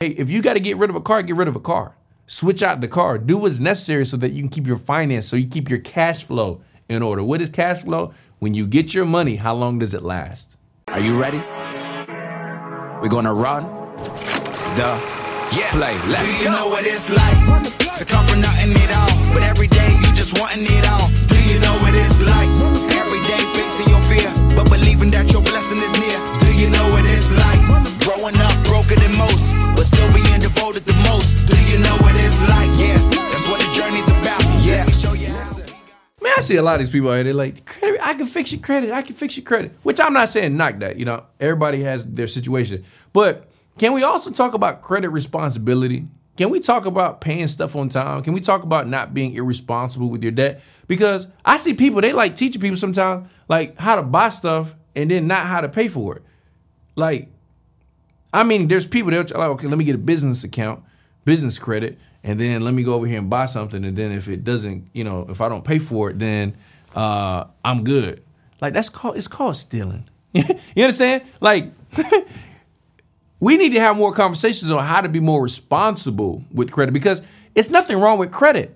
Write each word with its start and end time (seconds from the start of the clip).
Hey, 0.00 0.08
if 0.08 0.28
you 0.28 0.42
got 0.42 0.52
to 0.54 0.60
get 0.60 0.76
rid 0.76 0.90
of 0.90 0.96
a 0.96 1.00
car, 1.00 1.22
get 1.22 1.36
rid 1.36 1.48
of 1.48 1.56
a 1.56 1.60
car. 1.60 1.96
Switch 2.26 2.62
out 2.62 2.82
the 2.82 2.86
car. 2.88 3.16
Do 3.16 3.38
what's 3.38 3.60
necessary 3.60 4.04
so 4.04 4.18
that 4.18 4.32
you 4.32 4.42
can 4.42 4.50
keep 4.50 4.66
your 4.66 4.76
finance, 4.76 5.26
so 5.26 5.36
you 5.36 5.48
keep 5.48 5.70
your 5.70 5.78
cash 5.78 6.22
flow 6.24 6.60
in 6.90 7.00
order. 7.02 7.22
What 7.22 7.40
is 7.40 7.48
cash 7.48 7.80
flow? 7.80 8.12
When 8.38 8.52
you 8.52 8.66
get 8.66 8.92
your 8.92 9.06
money, 9.06 9.36
how 9.36 9.54
long 9.54 9.78
does 9.78 9.94
it 9.94 10.02
last? 10.02 10.54
Are 10.88 11.00
you 11.00 11.18
ready? 11.18 11.38
We're 13.00 13.08
gonna 13.08 13.32
run 13.32 13.64
the 14.76 15.00
yeah. 15.56 15.70
play. 15.72 15.96
Let's 16.12 16.28
Do 16.28 16.44
you 16.44 16.50
go. 16.50 16.56
know 16.56 16.68
what 16.68 16.84
it's 16.84 17.08
like 17.08 17.96
to 17.96 18.04
come 18.04 18.26
from 18.26 18.42
nothing 18.42 18.72
at 18.76 18.92
all? 18.92 19.32
But 19.32 19.44
every 19.44 19.55
see 36.46 36.56
a 36.56 36.62
lot 36.62 36.74
of 36.74 36.80
these 36.80 36.90
people 36.90 37.10
out 37.10 37.14
here. 37.14 37.24
They're 37.24 37.34
like, 37.34 37.64
credit, 37.66 38.00
I 38.02 38.14
can 38.14 38.26
fix 38.26 38.52
your 38.52 38.60
credit. 38.60 38.90
I 38.90 39.02
can 39.02 39.14
fix 39.14 39.36
your 39.36 39.44
credit. 39.44 39.72
Which 39.82 40.00
I'm 40.00 40.12
not 40.12 40.28
saying 40.28 40.56
knock 40.56 40.78
that. 40.78 40.96
You 40.96 41.04
know, 41.04 41.24
everybody 41.40 41.82
has 41.82 42.04
their 42.04 42.26
situation. 42.26 42.84
But 43.12 43.48
can 43.78 43.92
we 43.92 44.02
also 44.02 44.30
talk 44.30 44.54
about 44.54 44.82
credit 44.82 45.10
responsibility? 45.10 46.06
Can 46.36 46.50
we 46.50 46.60
talk 46.60 46.84
about 46.84 47.20
paying 47.20 47.48
stuff 47.48 47.76
on 47.76 47.88
time? 47.88 48.22
Can 48.22 48.34
we 48.34 48.40
talk 48.40 48.62
about 48.62 48.88
not 48.88 49.14
being 49.14 49.34
irresponsible 49.34 50.10
with 50.10 50.22
your 50.22 50.32
debt? 50.32 50.62
Because 50.86 51.26
I 51.44 51.56
see 51.56 51.74
people, 51.74 52.00
they 52.00 52.12
like 52.12 52.36
teaching 52.36 52.60
people 52.60 52.76
sometimes 52.76 53.28
like 53.48 53.78
how 53.78 53.96
to 53.96 54.02
buy 54.02 54.28
stuff 54.28 54.74
and 54.94 55.10
then 55.10 55.26
not 55.26 55.46
how 55.46 55.60
to 55.60 55.68
pay 55.68 55.88
for 55.88 56.16
it. 56.16 56.22
Like, 56.94 57.28
I 58.32 58.44
mean, 58.44 58.68
there's 58.68 58.86
people 58.86 59.10
that 59.12 59.30
like, 59.30 59.34
oh, 59.34 59.52
okay, 59.52 59.66
let 59.66 59.78
me 59.78 59.84
get 59.84 59.94
a 59.94 59.98
business 59.98 60.44
account, 60.44 60.82
business 61.26 61.58
credit, 61.58 61.98
and 62.24 62.40
then 62.40 62.62
let 62.62 62.72
me 62.72 62.82
go 62.82 62.94
over 62.94 63.06
here 63.06 63.18
and 63.18 63.28
buy 63.28 63.44
something. 63.44 63.84
And 63.84 63.94
then 63.94 64.12
if 64.12 64.28
it 64.28 64.44
doesn't, 64.44 64.88
you 64.94 65.04
know, 65.04 65.26
if 65.28 65.42
I 65.42 65.50
don't 65.50 65.64
pay 65.64 65.78
for 65.78 66.08
it, 66.08 66.18
then 66.18 66.56
uh, 66.94 67.44
I'm 67.62 67.84
good. 67.84 68.22
Like 68.62 68.72
that's 68.72 68.88
called 68.88 69.18
it's 69.18 69.28
called 69.28 69.56
stealing. 69.56 70.08
you 70.32 70.44
understand? 70.78 71.24
Like 71.40 71.72
we 73.40 73.58
need 73.58 73.74
to 73.74 73.80
have 73.80 73.98
more 73.98 74.14
conversations 74.14 74.70
on 74.70 74.82
how 74.82 75.02
to 75.02 75.10
be 75.10 75.20
more 75.20 75.42
responsible 75.42 76.42
with 76.50 76.72
credit 76.72 76.92
because 76.92 77.20
it's 77.54 77.68
nothing 77.68 77.98
wrong 77.98 78.18
with 78.18 78.32
credit. 78.32 78.74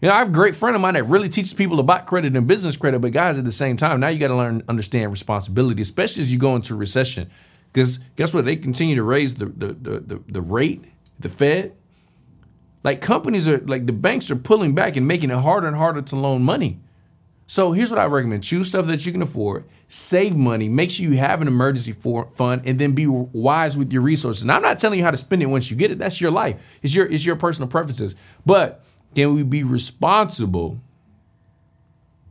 You 0.00 0.08
know, 0.08 0.14
I 0.14 0.18
have 0.18 0.28
a 0.28 0.32
great 0.32 0.56
friend 0.56 0.74
of 0.74 0.82
mine 0.82 0.94
that 0.94 1.04
really 1.04 1.28
teaches 1.28 1.54
people 1.54 1.78
about 1.78 2.08
credit 2.08 2.36
and 2.36 2.46
business 2.48 2.76
credit, 2.76 2.98
but 3.00 3.12
guys, 3.12 3.38
at 3.38 3.44
the 3.44 3.52
same 3.52 3.76
time, 3.76 4.00
now 4.00 4.08
you 4.08 4.18
got 4.18 4.28
to 4.28 4.36
learn 4.36 4.64
understand 4.68 5.12
responsibility, 5.12 5.80
especially 5.80 6.22
as 6.22 6.32
you 6.32 6.40
go 6.40 6.56
into 6.56 6.74
recession. 6.74 7.30
Because 7.72 7.98
guess 8.16 8.34
what? 8.34 8.44
They 8.44 8.56
continue 8.56 8.96
to 8.96 9.04
raise 9.04 9.34
the 9.34 9.46
the, 9.46 9.68
the 9.68 10.00
the 10.00 10.22
the 10.26 10.40
rate, 10.40 10.84
the 11.20 11.28
Fed. 11.28 11.76
Like 12.84 13.00
companies 13.00 13.46
are 13.46 13.58
like 13.58 13.86
the 13.86 13.92
banks 13.92 14.30
are 14.30 14.36
pulling 14.36 14.74
back 14.74 14.96
and 14.96 15.06
making 15.06 15.30
it 15.30 15.38
harder 15.38 15.68
and 15.68 15.76
harder 15.76 16.02
to 16.02 16.16
loan 16.16 16.42
money. 16.42 16.80
So 17.46 17.72
here's 17.72 17.90
what 17.90 17.98
I 17.98 18.06
recommend: 18.06 18.42
choose 18.42 18.68
stuff 18.68 18.86
that 18.86 19.04
you 19.04 19.12
can 19.12 19.22
afford, 19.22 19.64
save 19.86 20.34
money, 20.34 20.68
make 20.68 20.90
sure 20.90 21.04
you 21.04 21.16
have 21.18 21.42
an 21.42 21.48
emergency 21.48 21.92
for 21.92 22.28
fund, 22.34 22.62
and 22.64 22.78
then 22.78 22.92
be 22.92 23.06
wise 23.06 23.76
with 23.76 23.92
your 23.92 24.02
resources. 24.02 24.42
And 24.42 24.50
I'm 24.50 24.62
not 24.62 24.78
telling 24.78 24.98
you 24.98 25.04
how 25.04 25.10
to 25.10 25.16
spend 25.16 25.42
it 25.42 25.46
once 25.46 25.70
you 25.70 25.76
get 25.76 25.90
it. 25.90 25.98
That's 25.98 26.20
your 26.20 26.30
life. 26.30 26.60
It's 26.82 26.94
your 26.94 27.06
it's 27.06 27.24
your 27.24 27.36
personal 27.36 27.68
preferences. 27.68 28.16
But 28.46 28.84
can 29.14 29.34
we 29.34 29.42
be 29.42 29.62
responsible, 29.62 30.80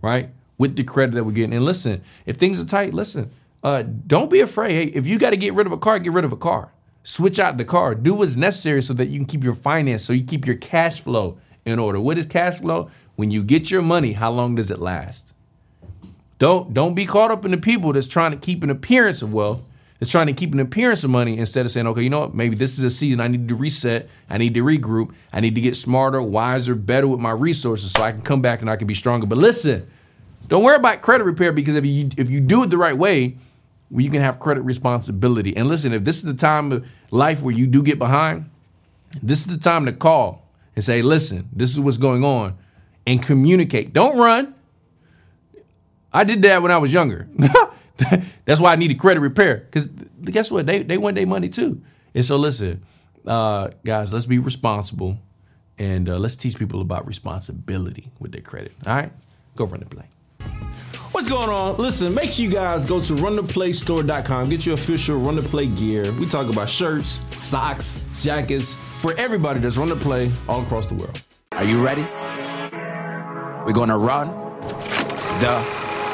right, 0.02 0.32
with 0.58 0.76
the 0.76 0.84
credit 0.84 1.16
that 1.16 1.24
we're 1.24 1.32
getting? 1.32 1.54
And 1.54 1.66
listen, 1.66 2.02
if 2.26 2.38
things 2.38 2.60
are 2.60 2.66
tight, 2.66 2.94
listen, 2.94 3.30
uh, 3.64 3.84
don't 3.84 4.30
be 4.30 4.40
afraid. 4.40 4.72
Hey, 4.72 4.86
if 4.86 5.06
you 5.06 5.20
got 5.20 5.30
to 5.30 5.38
get 5.38 5.54
rid 5.54 5.68
of 5.68 5.74
a 5.74 5.78
car, 5.78 6.00
get 6.00 6.14
rid 6.14 6.26
of 6.26 6.32
a 6.32 6.38
car. 6.38 6.72
Switch 7.04 7.40
out 7.40 7.58
the 7.58 7.66
car. 7.66 7.96
Do 7.96 8.16
what's 8.16 8.36
necessary 8.36 8.82
so 8.84 8.94
that 8.94 9.08
you 9.08 9.18
can 9.18 9.26
keep 9.26 9.44
your 9.44 9.56
finance, 9.56 10.04
so 10.04 10.14
you 10.14 10.24
keep 10.24 10.46
your 10.46 10.58
cash 10.58 11.02
flow 11.02 11.38
in 11.66 11.80
order. 11.80 12.00
What 12.00 12.18
is 12.18 12.26
cash 12.26 12.60
flow? 12.60 12.90
When 13.16 13.32
you 13.32 13.44
get 13.44 13.72
your 13.72 13.82
money, 13.82 14.14
how 14.14 14.32
long 14.32 14.56
does 14.56 14.72
it 14.72 14.80
last? 14.80 15.28
Don't 16.38 16.74
don't 16.74 16.96
be 16.96 17.06
caught 17.06 17.30
up 17.30 17.46
in 17.46 17.52
the 17.52 17.58
people 17.58 17.94
that's 17.94 18.08
trying 18.08 18.32
to 18.32 18.38
keep 18.38 18.64
an 18.64 18.72
appearance 18.72 19.22
of 19.22 19.34
wealth, 19.34 19.62
that's 20.00 20.12
trying 20.12 20.26
to 20.26 20.34
keep 20.34 20.54
an 20.54 20.60
appearance 20.60 21.04
of 21.04 21.12
money 21.12 21.38
instead 21.38 21.68
of 21.68 21.72
saying, 21.72 21.86
okay, 21.86 22.02
you 22.02 22.10
know 22.10 22.22
what, 22.22 22.34
maybe 22.34 22.56
this 22.56 22.80
is 22.80 22.84
a 22.84 22.90
season 22.90 23.20
I 23.20 23.28
need 23.28 23.48
to 23.50 23.56
reset, 23.56 24.10
I 24.28 24.40
need 24.40 24.56
to 24.56 24.64
regroup, 24.64 25.14
I 25.32 25.40
need 25.40 25.54
to 25.54 25.62
get 25.62 25.76
smarter, 25.76 26.20
wiser, 26.20 26.74
better 26.74 27.08
with 27.08 27.20
my 27.20 27.30
resources 27.30 27.92
so 27.92 28.02
I 28.02 28.12
can 28.12 28.24
come 28.24 28.42
back 28.42 28.62
and 28.62 28.72
I 28.72 28.76
can 28.76 28.88
be 28.88 28.96
stronger. 28.96 29.28
But 29.28 29.38
listen, 29.38 29.88
don't 30.48 30.64
worry 30.64 30.78
about 30.78 31.02
credit 31.02 31.26
repair 31.26 31.52
because 31.52 31.76
if 31.76 31.86
you 31.86 32.10
if 32.18 32.32
you 32.32 32.40
do 32.40 32.64
it 32.64 32.72
the 32.72 32.78
right 32.78 32.98
way, 32.98 33.38
well, 33.92 34.02
you 34.02 34.10
can 34.10 34.22
have 34.22 34.40
credit 34.40 34.62
responsibility. 34.62 35.56
And 35.56 35.68
listen, 35.68 35.94
if 35.94 36.04
this 36.04 36.18
is 36.18 36.24
the 36.24 36.34
time 36.34 36.72
of 36.72 36.88
life 37.12 37.42
where 37.42 37.54
you 37.54 37.68
do 37.68 37.84
get 37.84 38.00
behind, 38.00 38.50
this 39.22 39.42
is 39.42 39.48
the 39.48 39.58
time 39.58 39.86
to 39.86 39.92
call 39.92 40.48
and 40.76 40.84
say, 40.84 41.02
listen, 41.02 41.50
this 41.52 41.72
is 41.72 41.80
what's 41.80 41.98
going 41.98 42.24
on, 42.24 42.58
and 43.06 43.22
communicate. 43.22 43.92
Don't 43.92 44.18
run. 44.18 44.56
I 46.14 46.24
did 46.24 46.42
that 46.44 46.62
when 46.62 46.72
I 46.72 46.78
was 46.78 46.94
younger. 46.94 47.28
That's 48.46 48.62
why 48.62 48.72
I 48.72 48.76
needed 48.78 48.98
credit 48.98 49.20
repair. 49.20 49.58
Because 49.58 49.88
guess 50.24 50.50
what? 50.50 50.66
They 50.66 50.84
they 50.84 50.98
want 50.98 51.16
their 51.16 51.28
money 51.28 51.50
too. 51.50 51.82
And 52.16 52.26
so 52.26 52.38
listen, 52.38 52.84
uh, 53.26 53.70
guys, 53.86 54.14
let's 54.14 54.26
be 54.26 54.40
responsible 54.40 55.18
and 55.78 56.10
uh, 56.10 56.18
let's 56.18 56.36
teach 56.36 56.58
people 56.58 56.82
about 56.82 57.08
responsibility 57.08 58.12
with 58.20 58.32
their 58.32 58.42
credit. 58.42 58.74
All 58.86 58.94
right? 58.94 59.12
Go 59.56 59.66
run 59.66 59.80
the 59.80 59.86
play. 59.86 60.06
What's 61.22 61.30
going 61.30 61.50
on? 61.52 61.78
Listen, 61.78 62.16
make 62.16 62.32
sure 62.32 62.46
you 62.46 62.50
guys 62.52 62.84
go 62.84 63.00
to 63.00 63.14
runtheplaystore.com, 63.14 64.50
get 64.50 64.66
your 64.66 64.74
official 64.74 65.20
Run 65.20 65.36
the 65.36 65.44
Play 65.44 65.68
gear. 65.68 66.12
We 66.14 66.26
talk 66.26 66.50
about 66.52 66.68
shirts, 66.68 67.22
socks, 67.38 67.94
jackets 68.22 68.74
for 68.74 69.14
everybody 69.20 69.60
that's 69.60 69.78
run 69.78 69.90
the 69.90 69.96
play 69.98 70.32
all 70.50 70.64
across 70.64 70.88
the 70.88 70.96
world. 70.96 71.22
Are 71.52 71.64
you 71.64 71.78
ready? 71.86 72.02
We're 73.68 73.72
gonna 73.72 74.00
run 74.00 74.30
the 75.40 75.62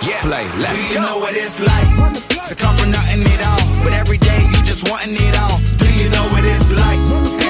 Yeah. 0.05 0.19
play. 0.23 0.45
Let's 0.59 0.75
Do 0.75 0.89
you 0.89 0.99
go. 0.99 1.01
know 1.05 1.17
what 1.19 1.37
it's 1.37 1.61
like 1.61 2.47
to 2.49 2.55
come 2.55 2.75
from 2.75 2.91
nothing 2.91 3.23
at 3.23 3.47
all? 3.47 3.83
But 3.85 3.93
every 3.93 4.17
day 4.17 4.43
you 4.51 4.61
just 4.63 4.89
wanting 4.89 5.15
it 5.15 5.39
all. 5.39 5.57
Do 5.77 5.85
you 5.87 6.09
know 6.09 6.23
what 6.35 6.43
it's 6.43 6.69
like? 6.69 7.46